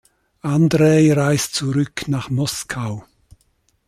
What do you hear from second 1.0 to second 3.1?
reist zurück nach Moskau.